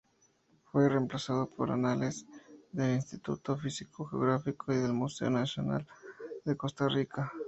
Fue 0.63 0.89
reemplazada 0.89 1.45
por 1.45 1.69
"Anales 1.69 2.25
del 2.71 2.95
Instituto 2.95 3.55
Físico-Geográfico 3.55 4.73
y 4.73 4.77
del 4.77 4.93
Museo 4.93 5.29
Nacional 5.29 5.85
de 6.43 6.57
Costa 6.57 6.87
Rica". 6.87 7.31